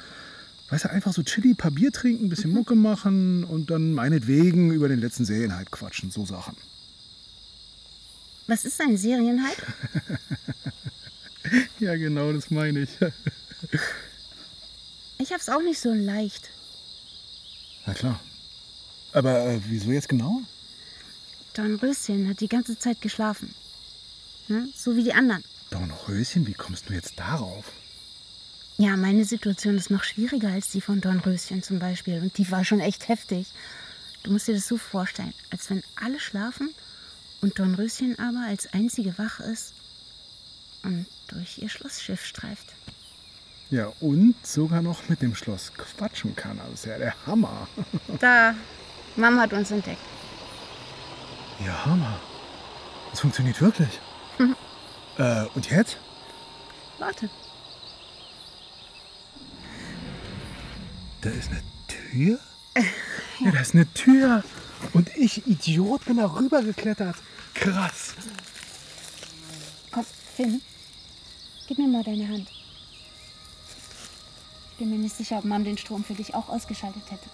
Weißt 0.71 0.85
du, 0.85 0.91
einfach 0.91 1.13
so 1.13 1.23
chilly, 1.23 1.51
ein 1.51 1.57
paar 1.57 1.71
Bier 1.71 1.93
trinken, 1.93 2.25
ein 2.25 2.29
bisschen 2.31 2.51
Mucke 2.51 2.75
machen 2.75 3.45
und 3.45 3.71
dann 3.71 3.93
meinetwegen 3.93 4.73
über 4.73 4.89
den 4.89 5.01
letzten 5.01 5.25
Serienhype 5.25 5.71
quatschen. 5.71 6.11
So 6.11 6.25
Sachen. 6.25 6.57
Was 8.47 8.65
ist 8.65 8.81
ein 8.81 8.97
Serienhype? 8.97 9.63
Ja, 11.79 11.95
genau, 11.97 12.33
das 12.33 12.51
meine 12.51 12.81
ich. 12.81 12.89
Ich 15.19 15.33
hab's 15.33 15.49
auch 15.49 15.63
nicht 15.63 15.81
so 15.81 15.93
leicht. 15.93 16.51
Na 17.87 17.95
klar. 17.95 18.21
Aber 19.13 19.47
äh, 19.47 19.61
wieso 19.67 19.91
jetzt 19.91 20.09
genau? 20.09 20.43
Dornröschen 21.55 22.29
hat 22.29 22.41
die 22.41 22.49
ganze 22.49 22.79
Zeit 22.79 23.01
geschlafen. 23.01 23.55
Ne? 24.49 24.69
So 24.77 24.97
wie 24.97 25.05
die 25.05 25.15
anderen. 25.15 25.45
Dornröschen, 25.71 26.47
wie 26.47 26.55
kommst 26.55 26.89
du 26.89 26.95
jetzt 26.95 27.19
darauf? 27.19 27.65
Ja, 28.77 28.97
meine 28.97 29.25
Situation 29.25 29.77
ist 29.77 29.91
noch 29.91 30.03
schwieriger 30.03 30.49
als 30.49 30.71
die 30.71 30.81
von 30.81 31.01
Dornröschen 31.01 31.63
zum 31.63 31.79
Beispiel. 31.79 32.21
Und 32.21 32.37
die 32.39 32.51
war 32.51 32.65
schon 32.65 32.81
echt 32.81 33.09
heftig. 33.09 33.47
Du 34.25 34.33
musst 34.33 34.49
dir 34.49 34.55
das 34.55 34.67
so 34.67 34.79
vorstellen, 34.79 35.35
als 35.51 35.71
wenn 35.71 35.85
alle 35.95 36.19
schlafen 36.19 36.75
und 37.41 37.59
Dornröschen 37.59 38.19
aber 38.19 38.47
als 38.49 38.73
einzige 38.73 39.17
wach 39.17 39.39
ist 39.39 39.75
und 40.83 41.07
durch 41.29 41.59
ihr 41.59 41.69
Schlossschiff 41.69 42.25
streift. 42.25 42.73
Ja, 43.75 43.93
und 43.99 44.37
sogar 44.47 44.83
noch 44.83 45.09
mit 45.09 45.21
dem 45.21 45.35
Schloss 45.35 45.73
quatschen 45.77 46.37
kann. 46.37 46.61
Also 46.61 46.75
ist 46.75 46.87
ja 46.87 46.97
der 46.97 47.27
Hammer. 47.27 47.67
Da, 48.21 48.55
Mama 49.17 49.43
hat 49.43 49.53
uns 49.53 49.73
entdeckt. 49.73 49.99
Ja, 51.59 51.85
Hammer. 51.85 52.21
Das 53.11 53.19
funktioniert 53.19 53.61
wirklich. 53.61 54.01
äh, 55.19 55.47
und 55.57 55.69
jetzt? 55.69 55.99
Warte. 57.01 57.29
Da 61.23 61.31
ist 61.31 61.51
eine 61.51 61.63
Tür? 61.89 62.39
Ja, 63.41 63.51
da 63.51 63.59
ist 63.59 63.75
eine 63.75 63.93
Tür. 63.93 64.45
Und 64.93 65.11
ich, 65.17 65.49
Idiot, 65.49 66.05
bin 66.05 66.19
da 66.19 66.27
rübergeklettert. 66.27 67.17
Krass. 67.55 68.15
Komm, 69.91 70.07
Finn, 70.37 70.63
gib 71.67 71.79
mir 71.79 71.89
mal 71.89 72.05
deine 72.05 72.29
Hand. 72.29 72.54
Bin 74.79 74.91
mir 74.91 74.99
nicht 74.99 75.17
sicher, 75.17 75.39
ob 75.39 75.45
Mom 75.45 75.65
den 75.65 75.79
Strom 75.79 76.03
für 76.03 76.15
dich 76.15 76.35
auch 76.35 76.49
ausgeschaltet 76.49 77.11
hätte. 77.11 77.29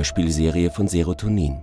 Hörspielserie 0.00 0.70
von 0.70 0.88
Serotonin. 0.88 1.58